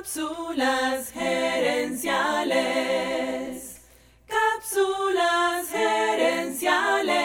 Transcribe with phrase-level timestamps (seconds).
[0.00, 2.56] Cápsulas gerenciales.
[4.26, 7.18] Cápsulas gerenciales.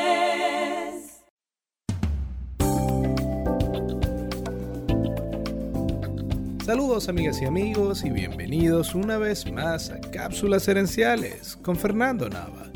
[6.66, 12.70] Saludos amigas y amigos y bienvenidos una vez más a Cápsulas Gerenciales con Fernando Nava,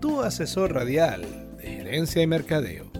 [0.00, 1.22] tu asesor radial
[1.58, 2.90] de gerencia y mercadeo.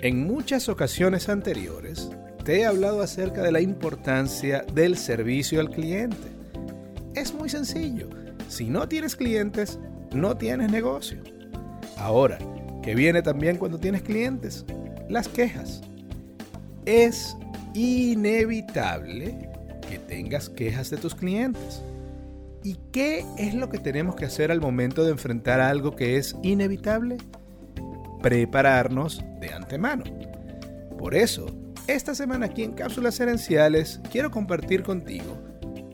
[0.00, 2.08] En muchas ocasiones anteriores
[2.44, 6.16] te he hablado acerca de la importancia del servicio al cliente.
[7.14, 8.08] Es muy sencillo.
[8.48, 9.78] Si no tienes clientes,
[10.12, 11.18] no tienes negocio.
[11.96, 12.38] Ahora,
[12.82, 14.64] ¿qué viene también cuando tienes clientes?
[15.08, 15.82] Las quejas.
[16.84, 17.36] Es
[17.74, 19.48] inevitable
[19.88, 21.82] que tengas quejas de tus clientes.
[22.64, 26.36] ¿Y qué es lo que tenemos que hacer al momento de enfrentar algo que es
[26.42, 27.18] inevitable?
[28.20, 30.04] Prepararnos de antemano.
[30.98, 31.46] Por eso,
[31.86, 35.38] esta semana aquí en Cápsulas Herenciales quiero compartir contigo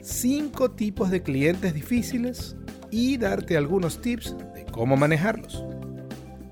[0.03, 2.57] 5 tipos de clientes difíciles
[2.91, 5.65] y darte algunos tips de cómo manejarlos.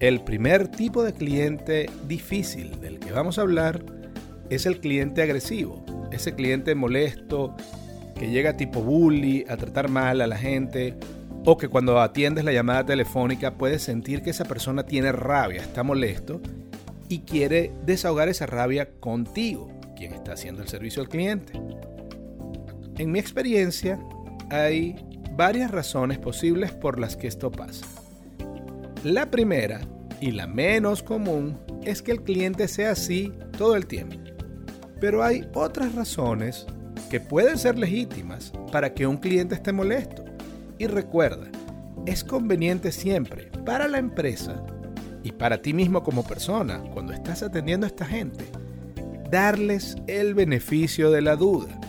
[0.00, 3.84] El primer tipo de cliente difícil del que vamos a hablar
[4.50, 7.54] es el cliente agresivo, ese cliente molesto
[8.14, 10.96] que llega tipo bully a tratar mal a la gente
[11.44, 15.82] o que cuando atiendes la llamada telefónica puedes sentir que esa persona tiene rabia, está
[15.82, 16.40] molesto
[17.08, 21.52] y quiere desahogar esa rabia contigo, quien está haciendo el servicio al cliente.
[22.98, 23.98] En mi experiencia,
[24.50, 24.96] hay
[25.32, 27.86] varias razones posibles por las que esto pasa.
[29.04, 29.80] La primera,
[30.20, 34.16] y la menos común, es que el cliente sea así todo el tiempo.
[35.00, 36.66] Pero hay otras razones
[37.10, 40.24] que pueden ser legítimas para que un cliente esté molesto.
[40.78, 41.48] Y recuerda,
[42.06, 44.64] es conveniente siempre para la empresa
[45.26, 48.44] y para ti mismo como persona, cuando estás atendiendo a esta gente,
[49.28, 51.80] darles el beneficio de la duda.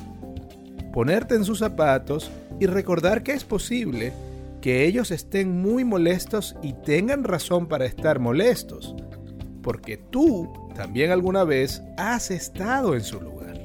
[0.91, 4.11] Ponerte en sus zapatos y recordar que es posible
[4.59, 8.95] que ellos estén muy molestos y tengan razón para estar molestos,
[9.61, 13.61] porque tú también alguna vez has estado en su lugar.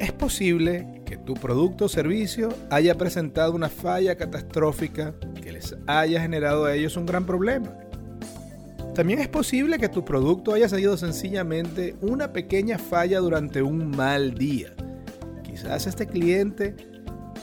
[0.00, 6.20] Es posible que tu producto o servicio haya presentado una falla catastrófica que les haya
[6.20, 7.76] generado a ellos un gran problema.
[8.98, 14.34] También es posible que tu producto haya sido sencillamente una pequeña falla durante un mal
[14.34, 14.74] día.
[15.44, 16.74] Quizás a este cliente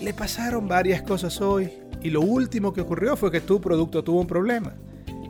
[0.01, 1.71] le pasaron varias cosas hoy
[2.03, 4.75] y lo último que ocurrió fue que tu producto tuvo un problema.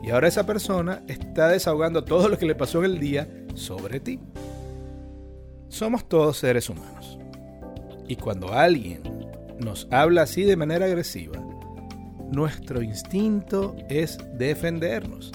[0.02, 4.00] Y ahora esa persona está desahogando todo lo que le pasó en el día sobre
[4.00, 4.18] ti.
[5.68, 7.20] Somos todos seres humanos.
[8.08, 9.00] Y cuando alguien
[9.60, 11.40] nos habla así de manera agresiva,
[12.32, 15.30] nuestro instinto es defendernos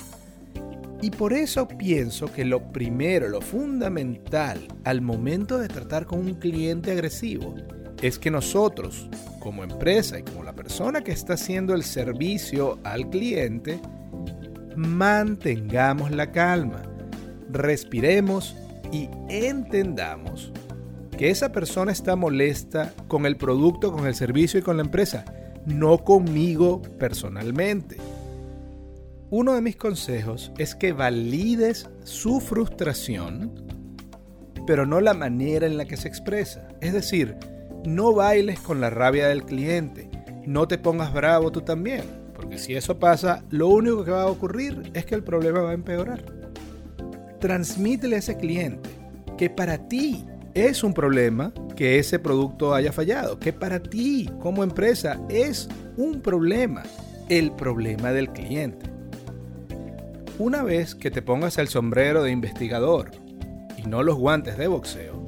[1.01, 6.35] y por eso pienso que lo primero, lo fundamental al momento de tratar con un
[6.35, 7.55] cliente agresivo
[8.01, 9.09] es que nosotros,
[9.39, 13.79] como empresa y como la persona que está haciendo el servicio al cliente,
[14.75, 16.83] mantengamos la calma,
[17.51, 18.55] respiremos
[18.91, 20.51] y entendamos
[21.17, 25.25] que esa persona está molesta con el producto, con el servicio y con la empresa,
[25.65, 27.97] no conmigo personalmente.
[29.33, 33.49] Uno de mis consejos es que valides su frustración,
[34.67, 36.67] pero no la manera en la que se expresa.
[36.81, 37.37] Es decir,
[37.85, 40.09] no bailes con la rabia del cliente,
[40.45, 42.03] no te pongas bravo tú también,
[42.35, 45.71] porque si eso pasa, lo único que va a ocurrir es que el problema va
[45.71, 46.25] a empeorar.
[47.39, 48.89] Transmítele a ese cliente
[49.37, 54.61] que para ti es un problema que ese producto haya fallado, que para ti como
[54.61, 56.83] empresa es un problema
[57.29, 58.91] el problema del cliente.
[60.39, 63.11] Una vez que te pongas el sombrero de investigador
[63.77, 65.25] y no los guantes de boxeo,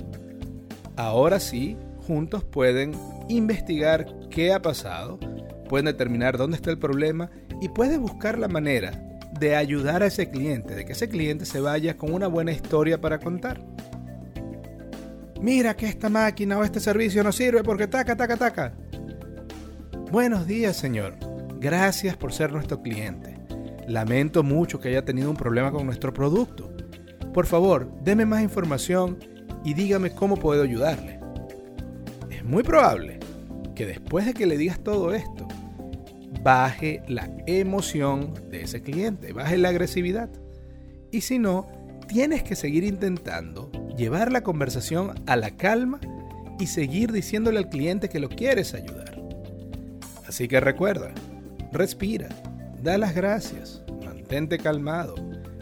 [0.96, 1.78] ahora sí,
[2.08, 2.94] juntos pueden
[3.30, 5.20] investigar qué ha pasado,
[5.70, 7.30] pueden determinar dónde está el problema
[7.62, 8.92] y puedes buscar la manera
[9.40, 13.00] de ayudar a ese cliente, de que ese cliente se vaya con una buena historia
[13.00, 13.62] para contar.
[15.42, 18.74] Mira que esta máquina o este servicio no sirve porque taca, taca, taca.
[20.12, 21.16] Buenos días, señor.
[21.60, 23.33] Gracias por ser nuestro cliente.
[23.88, 26.72] Lamento mucho que haya tenido un problema con nuestro producto.
[27.34, 29.18] Por favor, deme más información
[29.66, 31.20] y dígame cómo puedo ayudarle.
[32.30, 33.20] Es muy probable
[33.76, 35.48] que después de que le digas todo esto,
[36.44, 40.30] baje la emoción de ese cliente, baje la agresividad.
[41.12, 41.68] Y si no,
[42.08, 46.00] tienes que seguir intentando llevar la conversación a la calma
[46.60, 49.22] y seguir diciéndole al cliente que lo quieres ayudar.
[50.28, 51.12] Así que recuerda,
[51.72, 52.30] respira
[52.84, 55.16] da las gracias, mantente calmado,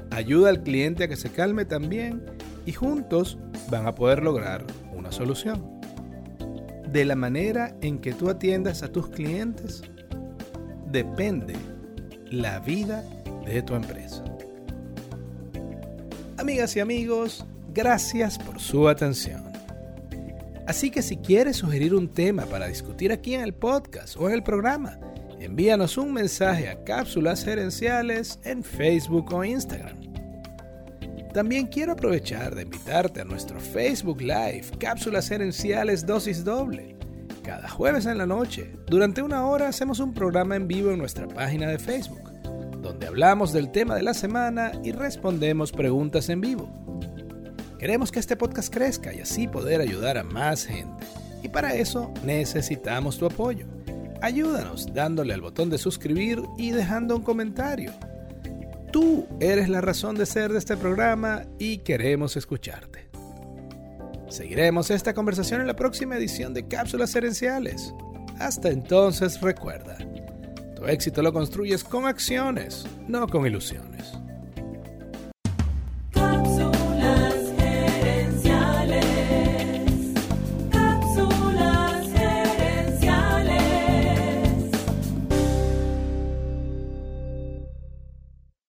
[0.10, 2.26] ayuda al cliente a que se calme también
[2.66, 3.38] y juntos
[3.70, 5.80] van a poder lograr una solución.
[6.92, 9.82] de la manera en que tú atiendas a tus clientes
[10.92, 11.56] depende
[12.30, 13.06] la vida
[13.46, 14.26] de tu empresa.
[16.36, 19.42] Amigas y amigos, gracias por su atención.
[20.68, 24.34] Así que si quieres sugerir un tema para discutir aquí en el podcast o en
[24.34, 25.00] el programa,
[25.46, 29.98] envíanos un mensaje a Cápsulas Gerenciales en Facebook o Instagram.
[31.34, 36.98] También quiero aprovechar de invitarte a nuestro Facebook Live Cápsulas Gerenciales Dosis Doble.
[37.44, 41.28] Cada jueves en la noche, durante una hora, hacemos un programa en vivo en nuestra
[41.28, 42.30] página de Facebook,
[42.82, 46.70] donde hablamos del tema de la semana y respondemos preguntas en vivo.
[47.80, 51.04] Queremos que este podcast crezca y así poder ayudar a más gente.
[51.42, 53.66] Y para eso necesitamos tu apoyo.
[54.22, 57.92] Ayúdanos dándole al botón de suscribir y dejando un comentario.
[58.92, 63.10] Tú eres la razón de ser de este programa y queremos escucharte.
[64.30, 67.94] Seguiremos esta conversación en la próxima edición de Cápsulas Herenciales.
[68.40, 69.98] Hasta entonces recuerda,
[70.76, 74.14] tu éxito lo construyes con acciones, no con ilusiones.